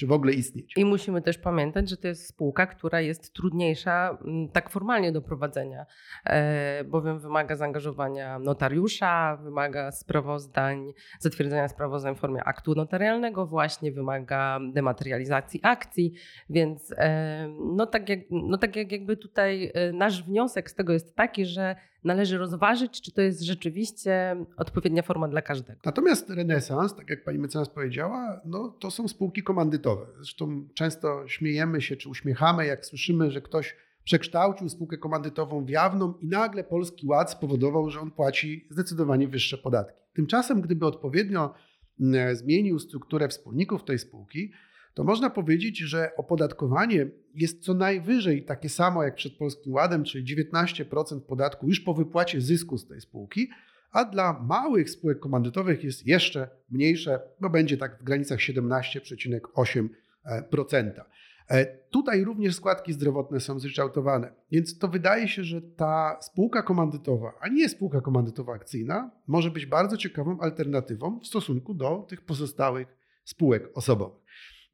Czy 0.00 0.06
w 0.06 0.12
ogóle 0.12 0.32
istnieć. 0.32 0.72
I 0.76 0.84
musimy 0.84 1.22
też 1.22 1.38
pamiętać, 1.38 1.90
że 1.90 1.96
to 1.96 2.08
jest 2.08 2.26
spółka, 2.26 2.66
która 2.66 3.00
jest 3.00 3.32
trudniejsza 3.34 4.18
mm, 4.24 4.48
tak 4.48 4.70
formalnie 4.70 5.12
do 5.12 5.22
prowadzenia, 5.22 5.86
e, 6.24 6.84
bowiem 6.84 7.18
wymaga 7.18 7.56
zaangażowania 7.56 8.38
notariusza, 8.38 9.36
wymaga 9.42 9.92
sprawozdań, 9.92 10.92
zatwierdzenia 11.18 11.68
sprawozdań 11.68 12.16
w 12.16 12.18
formie 12.18 12.44
aktu 12.44 12.74
notarialnego, 12.74 13.46
właśnie 13.46 13.92
wymaga 13.92 14.60
dematerializacji 14.72 15.60
akcji, 15.62 16.12
więc 16.50 16.94
e, 16.96 17.48
no 17.76 17.86
tak 17.86 18.08
jak, 18.08 18.20
no 18.30 18.58
tak 18.58 18.76
jak 18.76 18.92
jakby 18.92 19.16
tutaj 19.16 19.72
e, 19.74 19.92
nasz 19.92 20.24
wniosek 20.24 20.70
z 20.70 20.74
tego 20.74 20.92
jest 20.92 21.16
taki, 21.16 21.46
że 21.46 21.76
należy 22.04 22.38
rozważyć, 22.38 23.00
czy 23.00 23.12
to 23.12 23.22
jest 23.22 23.40
rzeczywiście 23.42 24.36
odpowiednia 24.56 25.02
forma 25.02 25.28
dla 25.28 25.42
każdego. 25.42 25.80
Natomiast 25.84 26.30
renesans, 26.30 26.94
tak 26.94 27.10
jak 27.10 27.24
pani 27.24 27.38
mecenas 27.38 27.68
powiedziała, 27.68 28.40
no, 28.44 28.68
to 28.68 28.90
są 28.90 29.08
spółki 29.08 29.42
komandytowe. 29.42 30.06
Zresztą 30.16 30.68
często 30.74 31.28
śmiejemy 31.28 31.80
się 31.80 31.96
czy 31.96 32.08
uśmiechamy, 32.08 32.66
jak 32.66 32.86
słyszymy, 32.86 33.30
że 33.30 33.40
ktoś 33.40 33.76
przekształcił 34.04 34.68
spółkę 34.68 34.98
komandytową 34.98 35.64
w 35.64 35.68
jawną 35.68 36.14
i 36.20 36.26
nagle 36.26 36.64
Polski 36.64 37.06
Ład 37.06 37.30
spowodował, 37.30 37.90
że 37.90 38.00
on 38.00 38.10
płaci 38.10 38.66
zdecydowanie 38.70 39.28
wyższe 39.28 39.58
podatki. 39.58 40.00
Tymczasem, 40.12 40.60
gdyby 40.60 40.86
odpowiednio 40.86 41.54
mm, 42.00 42.36
zmienił 42.36 42.78
strukturę 42.78 43.28
wspólników 43.28 43.84
tej 43.84 43.98
spółki, 43.98 44.52
to 44.94 45.04
można 45.04 45.30
powiedzieć, 45.30 45.78
że 45.78 46.10
opodatkowanie 46.16 47.06
jest 47.34 47.62
co 47.62 47.74
najwyżej 47.74 48.44
takie 48.44 48.68
samo 48.68 49.04
jak 49.04 49.14
przed 49.14 49.36
Polskim 49.36 49.72
Ładem, 49.72 50.04
czyli 50.04 50.36
19% 50.36 51.20
podatku 51.20 51.68
już 51.68 51.80
po 51.80 51.94
wypłacie 51.94 52.40
zysku 52.40 52.78
z 52.78 52.86
tej 52.86 53.00
spółki, 53.00 53.50
a 53.92 54.04
dla 54.04 54.42
małych 54.42 54.90
spółek 54.90 55.20
komandytowych 55.20 55.84
jest 55.84 56.06
jeszcze 56.06 56.48
mniejsze, 56.70 57.20
bo 57.40 57.50
będzie 57.50 57.76
tak 57.76 58.00
w 58.00 58.04
granicach 58.04 58.38
17,8%. 58.38 61.00
E, 61.48 61.66
tutaj 61.66 62.24
również 62.24 62.54
składki 62.54 62.92
zdrowotne 62.92 63.40
są 63.40 63.58
zryczałtowane, 63.58 64.32
więc 64.50 64.78
to 64.78 64.88
wydaje 64.88 65.28
się, 65.28 65.44
że 65.44 65.62
ta 65.62 66.18
spółka 66.20 66.62
komandytowa, 66.62 67.32
a 67.40 67.48
nie 67.48 67.68
spółka 67.68 68.00
komandytowa 68.00 68.52
akcyjna, 68.52 69.10
może 69.26 69.50
być 69.50 69.66
bardzo 69.66 69.96
ciekawą 69.96 70.40
alternatywą 70.40 71.20
w 71.20 71.26
stosunku 71.26 71.74
do 71.74 72.06
tych 72.08 72.24
pozostałych 72.24 72.88
spółek 73.24 73.70
osobowych. 73.74 74.20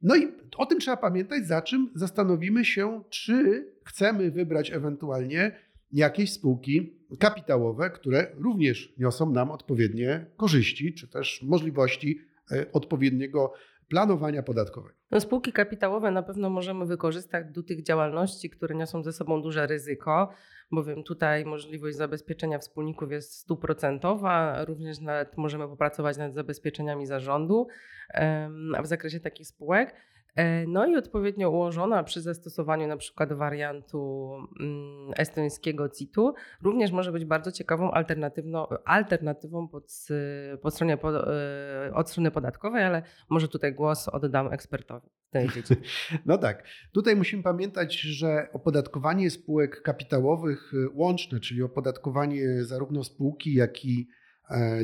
No 0.01 0.15
i 0.15 0.27
o 0.57 0.65
tym 0.65 0.79
trzeba 0.79 0.97
pamiętać, 0.97 1.47
za 1.47 1.61
czym 1.61 1.91
zastanowimy 1.95 2.65
się, 2.65 3.03
czy 3.09 3.67
chcemy 3.83 4.31
wybrać 4.31 4.71
ewentualnie 4.71 5.51
jakieś 5.91 6.33
spółki 6.33 6.93
kapitałowe, 7.19 7.89
które 7.89 8.31
również 8.35 8.93
niosą 8.97 9.31
nam 9.31 9.51
odpowiednie 9.51 10.25
korzyści, 10.37 10.93
czy 10.93 11.07
też 11.07 11.43
możliwości 11.43 12.19
e, 12.51 12.71
odpowiedniego 12.71 13.53
planowania 13.87 14.43
podatkowego. 14.43 14.96
No, 15.11 15.19
spółki 15.19 15.53
kapitałowe 15.53 16.11
na 16.11 16.23
pewno 16.23 16.49
możemy 16.49 16.85
wykorzystać 16.85 17.51
do 17.51 17.63
tych 17.63 17.83
działalności, 17.83 18.49
które 18.49 18.75
niosą 18.75 19.03
ze 19.03 19.13
sobą 19.13 19.41
duże 19.41 19.67
ryzyko, 19.67 20.29
bowiem 20.71 21.03
tutaj 21.03 21.45
możliwość 21.45 21.97
zabezpieczenia 21.97 22.59
wspólników 22.59 23.11
jest 23.11 23.33
stuprocentowa, 23.33 24.65
również 24.65 24.99
nawet 24.99 25.37
możemy 25.37 25.67
popracować 25.67 26.17
nad 26.17 26.33
zabezpieczeniami 26.33 27.05
zarządu 27.05 27.67
w 28.83 28.87
zakresie 28.87 29.19
takich 29.19 29.47
spółek. 29.47 29.95
E, 30.37 30.67
no 30.67 30.85
i 30.85 30.95
odpowiednio 30.95 31.49
ułożona 31.49 32.03
przy 32.03 32.21
zastosowaniu 32.21 32.87
na 32.87 32.97
przykład 32.97 33.33
wariantu 33.33 34.31
mm, 34.59 35.11
estońskiego 35.17 35.89
CIT-u 35.89 36.33
również 36.61 36.91
może 36.91 37.11
być 37.11 37.25
bardzo 37.25 37.51
ciekawą 37.51 37.91
alternatywą 38.85 39.67
pod, 39.67 39.83
pod 40.61 40.73
stronie, 40.73 40.97
pod, 40.97 41.15
e, 41.15 41.93
od 41.93 42.09
strony 42.09 42.31
podatkowej, 42.31 42.83
ale 42.83 43.01
może 43.29 43.47
tutaj 43.47 43.73
głos 43.73 44.09
oddam 44.09 44.53
ekspertowi 44.53 44.96
No 46.25 46.37
tak. 46.37 46.63
Tutaj 46.93 47.15
musimy 47.15 47.43
pamiętać, 47.43 47.99
że 48.01 48.47
opodatkowanie 48.53 49.29
spółek 49.29 49.81
kapitałowych 49.81 50.71
e, 50.73 50.89
łączne, 50.93 51.39
czyli 51.39 51.63
opodatkowanie 51.63 52.63
zarówno 52.63 53.03
spółki, 53.03 53.53
jak 53.53 53.85
i 53.85 54.07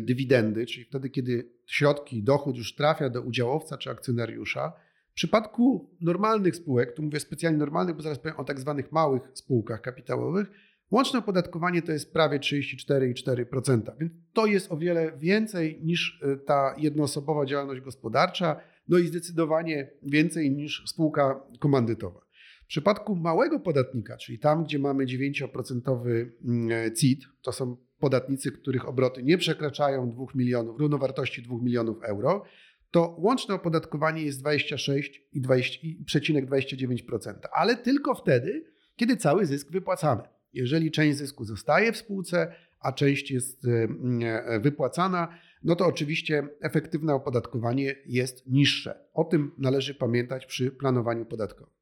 dywidendy, 0.02 0.66
czyli 0.66 0.86
wtedy, 0.86 1.10
kiedy 1.10 1.50
środki, 1.68 2.24
dochód 2.24 2.58
już 2.58 2.76
trafia 2.76 3.10
do 3.10 3.22
udziałowca 3.22 3.78
czy 3.78 3.90
akcjonariusza, 3.90 4.74
w 5.12 5.16
przypadku 5.16 5.96
normalnych 6.02 6.56
spółek, 6.56 6.94
tu 6.94 7.04
mówię 7.04 7.20
specjalnie 7.20 7.58
normalnych, 7.58 7.96
bo 7.96 8.02
zaraz 8.02 8.20
powiem 8.20 8.38
o 8.38 8.44
tak 8.44 8.60
zwanych 8.60 8.92
małych 8.92 9.22
spółkach 9.34 9.82
kapitałowych, 9.82 10.52
łączne 10.92 11.20
opodatkowanie 11.20 11.82
to 11.82 11.92
jest 11.92 12.14
prawie 12.14 12.40
34,4%, 12.40 13.98
więc 14.00 14.14
to 14.34 14.46
jest 14.46 14.72
o 14.72 14.78
wiele 14.78 15.18
więcej 15.18 15.80
niż 15.84 16.22
e, 16.24 16.38
ta 16.38 16.76
jednoosobowa 16.78 17.46
działalność 17.46 17.82
gospodarcza, 17.82 18.62
no 18.88 18.98
i 18.98 19.08
zdecydowanie 19.08 19.90
więcej 20.04 20.52
niż 20.52 20.84
spółka 20.86 21.44
komandytowa. 21.60 22.20
W 22.64 22.68
przypadku 22.68 23.16
małego 23.16 23.60
podatnika, 23.60 24.18
czyli 24.18 24.40
tam, 24.40 24.64
gdzie 24.64 24.80
mamy 24.80 25.06
9% 25.06 26.26
mm, 26.46 26.72
e, 26.72 26.94
CIT, 26.94 27.26
to 27.42 27.52
są 27.52 27.78
podatnicy, 28.00 28.52
których 28.52 28.88
obroty 28.88 29.24
nie 29.24 29.38
przekraczają 29.38 30.10
2 30.10 30.26
milionów, 30.36 30.80
równowartości 30.80 31.42
2 31.42 31.56
milionów 31.62 32.04
euro, 32.04 32.44
to 32.92 33.16
łączne 33.20 33.56
opodatkowanie 33.56 34.24
jest 34.24 34.44
26,29%, 34.44 37.34
ale 37.52 37.78
tylko 37.78 38.16
wtedy, 38.16 38.66
kiedy 38.96 39.18
cały 39.18 39.46
zysk 39.46 39.72
wypłacamy. 39.72 40.22
Jeżeli 40.54 40.92
część 40.92 41.18
zysku 41.18 41.46
zostaje 41.46 41.92
w 41.92 41.98
spółce, 41.98 42.56
a 42.80 42.92
część 42.92 43.32
jest 43.32 43.66
e, 43.66 43.88
e, 44.26 44.60
wypłacana, 44.60 45.38
no 45.64 45.76
to 45.76 45.86
oczywiście 45.86 46.48
efektywne 46.62 47.14
opodatkowanie 47.14 47.96
jest 48.06 48.48
niższe. 48.48 49.00
O 49.14 49.24
tym 49.24 49.52
należy 49.58 49.96
pamiętać 49.96 50.46
przy 50.46 50.72
planowaniu 50.72 51.26
podatkowym. 51.26 51.74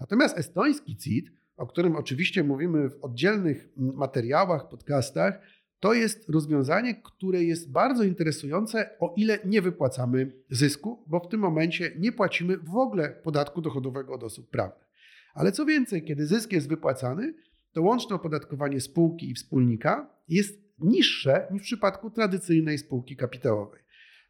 Natomiast 0.00 0.38
estoński 0.38 0.96
CIT, 0.96 1.32
o 1.56 1.66
którym 1.66 1.96
oczywiście 1.96 2.44
mówimy 2.44 2.90
w 2.90 3.04
oddzielnych 3.04 3.68
materiałach, 3.76 4.68
podcastach, 4.68 5.40
to 5.80 5.94
jest 5.94 6.28
rozwiązanie, 6.28 6.94
które 6.94 7.44
jest 7.44 7.72
bardzo 7.72 8.04
interesujące, 8.04 8.90
o 8.98 9.14
ile 9.16 9.38
nie 9.44 9.62
wypłacamy 9.62 10.32
zysku, 10.50 11.04
bo 11.06 11.20
w 11.20 11.28
tym 11.28 11.40
momencie 11.40 11.92
nie 11.98 12.12
płacimy 12.12 12.58
w 12.58 12.76
ogóle 12.76 13.08
podatku 13.08 13.60
dochodowego 13.60 14.14
od 14.14 14.22
osób 14.22 14.50
prawnych. 14.50 14.88
Ale 15.34 15.52
co 15.52 15.66
więcej, 15.66 16.04
kiedy 16.04 16.26
zysk 16.26 16.52
jest 16.52 16.68
wypłacany, 16.68 17.34
to 17.72 17.82
łączne 17.82 18.16
opodatkowanie 18.16 18.80
spółki 18.80 19.30
i 19.30 19.34
wspólnika 19.34 20.10
jest 20.28 20.69
niższe 20.80 21.48
niż 21.50 21.62
w 21.62 21.64
przypadku 21.64 22.10
tradycyjnej 22.10 22.78
spółki 22.78 23.16
kapitałowej. 23.16 23.80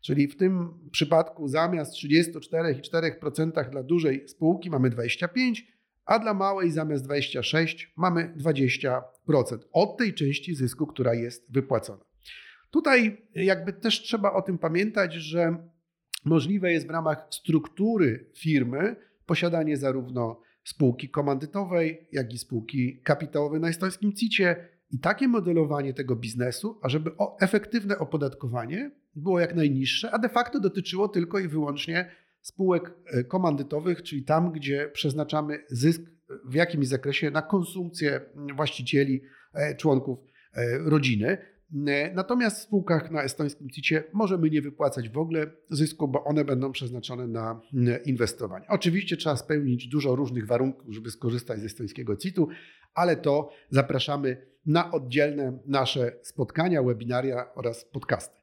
Czyli 0.02 0.28
w 0.28 0.36
tym 0.36 0.68
przypadku 0.90 1.48
zamiast 1.48 1.94
34,4% 1.94 3.70
dla 3.70 3.82
dużej 3.82 4.28
spółki 4.28 4.70
mamy 4.70 4.90
25%, 4.90 5.54
a 6.04 6.18
dla 6.18 6.34
małej 6.34 6.70
zamiast 6.70 7.04
26 7.04 7.92
mamy 7.96 8.34
20% 8.36 9.00
od 9.72 9.96
tej 9.96 10.14
części 10.14 10.54
zysku, 10.54 10.86
która 10.86 11.14
jest 11.14 11.52
wypłacona. 11.52 12.04
Tutaj 12.70 13.26
jakby 13.34 13.72
też 13.72 14.02
trzeba 14.02 14.32
o 14.32 14.42
tym 14.42 14.58
pamiętać, 14.58 15.14
że 15.14 15.68
możliwe 16.24 16.72
jest 16.72 16.86
w 16.86 16.90
ramach 16.90 17.26
struktury 17.30 18.30
firmy 18.36 18.96
posiadanie 19.26 19.76
zarówno 19.76 20.40
spółki 20.64 21.08
komandytowej, 21.08 22.08
jak 22.12 22.32
i 22.34 22.38
spółki 22.38 23.00
kapitałowej 23.02 23.60
na 23.60 23.68
estońskim 23.68 24.12
CIT-ie 24.12 24.68
i 24.90 24.98
takie 24.98 25.28
modelowanie 25.28 25.94
tego 25.94 26.16
biznesu, 26.16 26.78
ażeby 26.82 27.10
efektywne 27.40 27.98
opodatkowanie 27.98 28.90
było 29.14 29.40
jak 29.40 29.54
najniższe, 29.54 30.10
a 30.10 30.18
de 30.18 30.28
facto 30.28 30.60
dotyczyło 30.60 31.08
tylko 31.08 31.38
i 31.38 31.48
wyłącznie 31.48 32.10
spółek 32.40 32.94
e, 33.06 33.24
komandytowych, 33.24 34.02
czyli 34.02 34.24
tam, 34.24 34.52
gdzie 34.52 34.90
przeznaczamy 34.92 35.64
zysk 35.68 36.02
w 36.44 36.54
jakimś 36.54 36.88
zakresie 36.88 37.30
na 37.30 37.42
konsumpcję 37.42 38.20
właścicieli, 38.56 39.22
e, 39.54 39.76
członków 39.76 40.18
e, 40.54 40.78
rodziny. 40.78 41.38
Natomiast 42.14 42.58
w 42.58 42.62
spółkach 42.62 43.10
na 43.10 43.22
estońskim 43.22 43.70
CIT-ie 43.70 44.04
możemy 44.12 44.50
nie 44.50 44.62
wypłacać 44.62 45.08
w 45.08 45.18
ogóle 45.18 45.46
zysku, 45.70 46.08
bo 46.08 46.24
one 46.24 46.44
będą 46.44 46.72
przeznaczone 46.72 47.26
na 47.26 47.60
inwestowanie. 48.04 48.66
Oczywiście 48.68 49.16
trzeba 49.16 49.36
spełnić 49.36 49.88
dużo 49.88 50.16
różnych 50.16 50.46
warunków, 50.46 50.94
żeby 50.94 51.10
skorzystać 51.10 51.60
z 51.60 51.64
estońskiego 51.64 52.16
CIT-u, 52.16 52.48
ale 52.94 53.16
to 53.16 53.50
zapraszamy 53.70 54.50
na 54.66 54.90
oddzielne 54.90 55.58
nasze 55.66 56.12
spotkania, 56.22 56.82
webinaria 56.82 57.54
oraz 57.54 57.84
podcasty. 57.84 58.36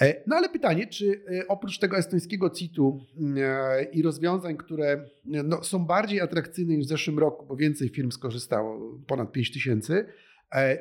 E, 0.00 0.22
no 0.26 0.36
ale 0.36 0.48
pytanie, 0.48 0.86
czy 0.86 1.24
e, 1.40 1.48
oprócz 1.48 1.78
tego 1.78 1.96
estońskiego 1.96 2.50
CIT-u 2.50 3.00
e, 3.36 3.84
i 3.84 4.02
rozwiązań, 4.02 4.56
które 4.56 5.04
no, 5.24 5.64
są 5.64 5.86
bardziej 5.86 6.20
atrakcyjne 6.20 6.76
niż 6.76 6.86
w 6.86 6.88
zeszłym 6.88 7.18
roku, 7.18 7.46
bo 7.46 7.56
więcej 7.56 7.88
firm 7.88 8.10
skorzystało, 8.10 8.98
ponad 9.06 9.32
5 9.32 9.52
tysięcy, 9.52 10.06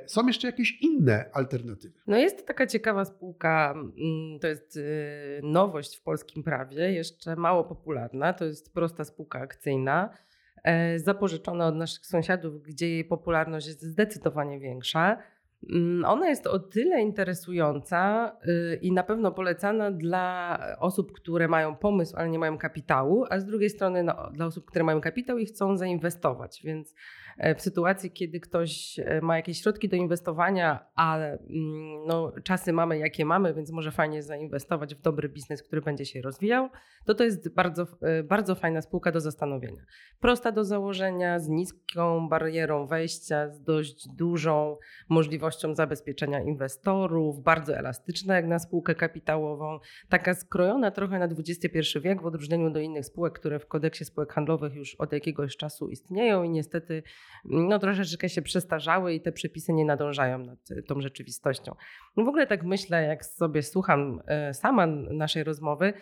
są 0.07 0.27
jeszcze 0.27 0.47
jakieś 0.47 0.81
inne 0.81 1.29
alternatywy? 1.33 1.99
No 2.07 2.17
jest 2.17 2.47
taka 2.47 2.67
ciekawa 2.67 3.05
spółka, 3.05 3.73
mm, 3.75 4.39
to 4.39 4.47
jest 4.47 4.79
nowość 5.43 5.97
w 5.97 6.01
polskim 6.01 6.43
prawie, 6.43 6.91
jeszcze 6.91 7.35
mało 7.35 7.63
popularna, 7.63 8.33
to 8.33 8.45
jest 8.45 8.73
prosta 8.73 9.03
spółka 9.03 9.39
akcyjna 9.39 10.09
E, 10.65 10.99
zapożyczone 10.99 11.65
od 11.65 11.75
naszych 11.75 12.05
sąsiadów, 12.05 12.63
gdzie 12.63 12.89
jej 12.89 13.05
popularność 13.05 13.67
jest 13.67 13.81
zdecydowanie 13.81 14.59
większa. 14.59 15.17
Mm, 15.69 16.05
ona 16.05 16.29
jest 16.29 16.47
o 16.47 16.59
tyle 16.59 17.01
interesująca 17.01 18.31
y, 18.47 18.79
i 18.81 18.91
na 18.91 19.03
pewno 19.03 19.31
polecana 19.31 19.91
dla 19.91 20.59
osób, 20.79 21.11
które 21.11 21.47
mają 21.47 21.75
pomysł, 21.75 22.15
ale 22.17 22.29
nie 22.29 22.39
mają 22.39 22.57
kapitału, 22.57 23.25
a 23.29 23.39
z 23.39 23.45
drugiej 23.45 23.69
strony 23.69 24.03
no, 24.03 24.29
dla 24.33 24.45
osób, 24.45 24.65
które 24.65 24.83
mają 24.83 25.01
kapitał 25.01 25.37
i 25.37 25.45
chcą 25.45 25.77
zainwestować. 25.77 26.61
Więc 26.63 26.95
e, 27.37 27.55
w 27.55 27.61
sytuacji, 27.61 28.11
kiedy 28.11 28.39
ktoś 28.39 28.99
e, 28.99 29.21
ma 29.21 29.35
jakieś 29.35 29.61
środki 29.61 29.89
do 29.89 29.95
inwestowania, 29.95 30.85
ale 30.95 31.31
mm, 31.31 32.05
no, 32.07 32.31
czasy 32.43 32.73
mamy 32.73 32.97
jakie 32.97 33.25
mamy, 33.25 33.53
więc 33.53 33.71
może 33.71 33.91
fajnie 33.91 34.23
zainwestować 34.23 34.95
w 34.95 35.01
dobry 35.01 35.29
biznes, 35.29 35.63
który 35.63 35.81
będzie 35.81 36.05
się 36.05 36.21
rozwijał, 36.21 36.69
to 37.05 37.15
to 37.15 37.23
jest 37.23 37.53
bardzo, 37.53 37.87
e, 38.01 38.23
bardzo 38.23 38.55
fajna 38.55 38.81
spółka 38.81 39.11
do 39.11 39.21
zastanowienia. 39.21 39.81
Prosta 40.19 40.51
do 40.51 40.63
założenia, 40.63 41.39
z 41.39 41.49
niską 41.49 42.29
barierą 42.29 42.87
wejścia, 42.87 43.49
z 43.49 43.61
dość 43.61 44.07
dużą 44.15 44.77
możliwością 45.09 45.44
zabezpieczenia 45.51 46.41
inwestorów, 46.41 47.43
bardzo 47.43 47.77
elastyczna 47.77 48.35
jak 48.35 48.45
na 48.45 48.59
spółkę 48.59 48.95
kapitałową, 48.95 49.79
taka 50.09 50.33
skrojona 50.33 50.91
trochę 50.91 51.19
na 51.19 51.25
XXI 51.25 51.99
wiek 51.99 52.21
w 52.21 52.25
odróżnieniu 52.25 52.69
do 52.69 52.79
innych 52.79 53.05
spółek, 53.05 53.33
które 53.33 53.59
w 53.59 53.67
kodeksie 53.67 54.05
spółek 54.05 54.33
handlowych 54.33 54.75
już 54.75 54.95
od 54.95 55.13
jakiegoś 55.13 55.57
czasu 55.57 55.89
istnieją 55.89 56.43
i 56.43 56.49
niestety 56.49 57.03
no, 57.45 57.79
troszeczkę 57.79 58.29
się 58.29 58.41
przestarzały 58.41 59.13
i 59.13 59.21
te 59.21 59.31
przepisy 59.31 59.73
nie 59.73 59.85
nadążają 59.85 60.37
nad 60.37 60.59
tą 60.87 61.01
rzeczywistością. 61.01 61.75
No 62.17 62.23
w 62.23 62.27
ogóle 62.27 62.47
tak 62.47 62.63
myślę, 62.63 63.03
jak 63.03 63.25
sobie 63.25 63.63
słucham 63.63 64.21
e, 64.27 64.53
sama 64.53 64.85
naszej 65.11 65.43
rozmowy, 65.43 65.93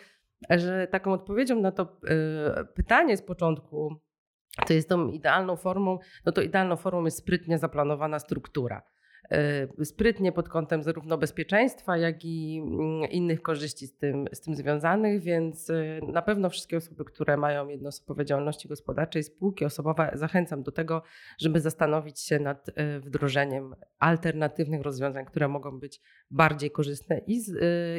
że 0.50 0.86
taką 0.86 1.12
odpowiedzią 1.12 1.60
na 1.60 1.72
to 1.72 1.82
e, 1.82 2.64
pytanie 2.64 3.16
z 3.16 3.22
początku, 3.22 4.00
to 4.66 4.72
jest 4.72 4.88
tą 4.88 5.08
idealną 5.08 5.56
formą, 5.56 5.98
no 6.26 6.32
to 6.32 6.42
idealną 6.42 6.76
formą 6.76 7.04
jest 7.04 7.18
sprytnie 7.18 7.58
zaplanowana 7.58 8.18
struktura. 8.18 8.82
Y, 9.80 9.84
sprytnie 9.84 10.32
pod 10.32 10.48
kątem 10.48 10.82
zarówno 10.82 11.18
bezpieczeństwa, 11.18 11.96
jak 11.96 12.24
i 12.24 12.58
mm, 12.58 13.10
innych 13.10 13.42
korzyści 13.42 13.86
z 13.86 13.96
tym, 13.96 14.28
z 14.32 14.40
tym 14.40 14.54
związanych, 14.54 15.22
więc 15.22 15.70
y, 15.70 16.00
na 16.12 16.22
pewno 16.22 16.50
wszystkie 16.50 16.76
osoby, 16.76 17.04
które 17.04 17.36
mają 17.36 17.68
jednoosobowe 17.68 18.24
działalności 18.24 18.68
gospodarczej, 18.68 19.22
spółki 19.22 19.64
osobowe, 19.64 20.10
zachęcam 20.14 20.62
do 20.62 20.72
tego, 20.72 21.02
żeby 21.38 21.60
zastanowić 21.60 22.20
się 22.20 22.38
nad 22.38 22.68
y, 22.68 22.72
wdrożeniem 23.00 23.74
alternatywnych 23.98 24.82
rozwiązań, 24.82 25.24
które 25.24 25.48
mogą 25.48 25.80
być 25.80 26.00
bardziej 26.30 26.70
korzystne 26.70 27.18
i, 27.18 27.40
z, 27.40 27.52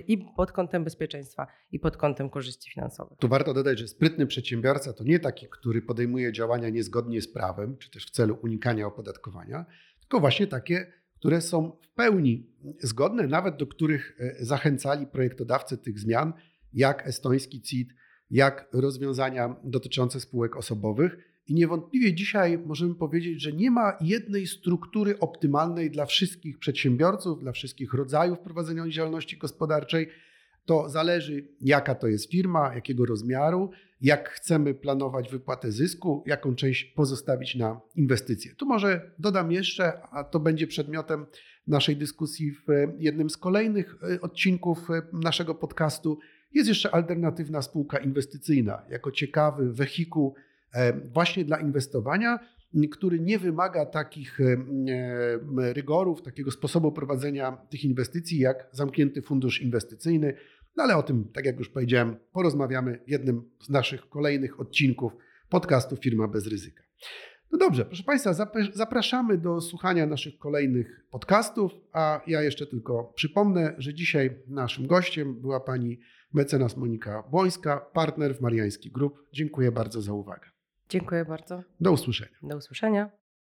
i 0.08 0.17
pod 0.38 0.51
kątem 0.51 0.84
bezpieczeństwa, 0.84 1.48
i 1.72 1.79
pod 1.79 1.98
kątem 1.98 2.29
korzyści 2.29 2.72
finansowych. 2.72 3.17
Tu 3.17 3.27
warto 3.27 3.53
dodać, 3.53 3.79
że 3.79 3.88
sprytny 3.88 4.27
przedsiębiorca 4.27 4.94
to 4.94 5.03
nie 5.03 5.20
taki, 5.20 5.48
który 5.50 5.82
podejmuje 5.82 6.34
działania 6.34 6.70
niezgodnie 6.70 7.22
z 7.22 7.34
prawem, 7.34 7.77
czy 7.77 7.91
też 7.91 8.05
w 8.05 8.10
celu 8.10 8.38
unikania 8.44 8.88
opodatkowania, 8.88 9.65
tylko 10.00 10.20
właśnie 10.20 10.48
takie, 10.48 10.94
które 11.15 11.41
są 11.41 11.77
w 11.81 11.89
pełni 11.89 12.48
zgodne, 12.79 13.27
nawet 13.27 13.57
do 13.57 13.67
których 13.67 14.17
e, 14.19 14.45
zachęcali 14.45 15.07
projektodawcy 15.07 15.77
tych 15.77 16.00
zmian, 16.00 16.34
jak 16.74 17.07
estoński 17.07 17.62
CIT, 17.62 17.93
jak 18.31 18.69
rozwiązania 18.74 19.55
dotyczące 19.63 20.19
spółek 20.19 20.55
osobowych. 20.55 21.17
I 21.48 21.53
niewątpliwie 21.53 22.13
dzisiaj 22.13 22.57
możemy 22.57 22.95
powiedzieć, 22.95 23.41
że 23.41 23.51
nie 23.51 23.72
ma 23.72 23.98
jednej 24.01 24.48
struktury 24.48 25.19
optymalnej 25.19 25.91
dla 25.91 26.05
wszystkich 26.05 26.60
przedsiębiorców, 26.60 27.39
dla 27.39 27.51
wszystkich 27.51 27.93
rodzajów 27.93 28.39
prowadzenia 28.39 28.89
działalności 28.89 29.38
gospodarczej. 29.38 30.10
To 30.65 30.89
zależy, 30.89 31.48
jaka 31.62 31.95
to 31.95 32.07
jest 32.07 32.31
firma, 32.31 32.75
jakiego 32.75 33.05
rozmiaru, 33.05 33.72
jak 34.01 34.29
chcemy 34.29 34.74
planować 34.74 35.29
wypłatę 35.29 35.72
zysku, 35.72 36.24
jaką 36.25 36.55
część 36.55 36.84
pozostawić 36.84 37.55
na 37.55 37.81
inwestycje. 37.95 38.55
Tu 38.55 38.65
może 38.65 39.12
dodam 39.19 39.51
jeszcze, 39.51 40.01
a 40.01 40.24
to 40.24 40.39
będzie 40.39 40.67
przedmiotem 40.67 41.25
naszej 41.67 41.98
dyskusji 41.98 42.51
w 42.51 42.67
jednym 42.98 43.29
z 43.29 43.38
kolejnych 43.38 43.95
e, 44.13 44.22
odcinków 44.22 44.89
e, 44.89 45.01
naszego 45.13 45.55
podcastu. 45.55 46.19
Jest 46.53 46.69
jeszcze 46.69 46.95
alternatywna 46.95 47.62
spółka 47.62 47.98
inwestycyjna, 47.98 48.81
jako 48.89 49.12
ciekawy 49.12 49.74
wehikuł 49.74 50.36
e, 50.74 50.93
właśnie 50.93 51.45
dla 51.45 51.57
inwestowania, 51.57 52.39
który 52.91 53.19
nie 53.19 53.39
wymaga 53.39 53.86
takich 53.86 54.39
rygorów, 55.57 56.22
takiego 56.22 56.51
sposobu 56.51 56.91
prowadzenia 56.91 57.57
tych 57.69 57.84
inwestycji 57.84 58.39
jak 58.39 58.67
zamknięty 58.72 59.22
fundusz 59.22 59.62
inwestycyjny, 59.62 60.34
no 60.75 60.84
ale 60.84 60.98
o 60.98 61.03
tym, 61.03 61.32
tak 61.34 61.46
jak 61.46 61.60
już 61.60 61.70
powiedziałem, 61.70 62.17
porozmawiamy 62.32 63.00
w 63.08 63.10
jednym 63.10 63.50
z 63.62 63.70
naszych 63.70 64.10
kolejnych 64.10 64.60
odcinków 64.60 65.13
podcastu 65.50 65.96
Firma 65.96 66.27
bez 66.27 66.48
ryzyka. 66.48 66.84
No 67.51 67.58
dobrze, 67.58 67.86
proszę 67.86 68.03
Państwa, 68.03 68.34
zapraszamy 68.74 69.38
do 69.38 69.62
słuchania 69.62 70.05
naszych 70.05 70.38
kolejnych 70.38 71.05
podcastów, 71.12 71.72
a 71.94 72.22
ja 72.27 72.41
jeszcze 72.41 72.65
tylko 72.67 73.03
przypomnę, 73.03 73.75
że 73.77 73.94
dzisiaj 73.94 74.44
naszym 74.48 74.88
gościem 74.88 75.41
była 75.41 75.60
pani 75.60 76.00
mecenas 76.34 76.77
Monika 76.77 77.24
Błońska, 77.32 77.77
partner 77.94 78.36
w 78.36 78.41
Mariański 78.41 78.91
Group. 78.91 79.20
Dziękuję 79.34 79.72
bardzo 79.72 80.01
za 80.01 80.13
uwagę. 80.13 80.50
Dziękuję 80.89 81.25
bardzo. 81.25 81.63
Do 81.79 81.91
usłyszenia. 81.91 82.38
Do 82.44 82.58
usłyszenia. 82.58 83.25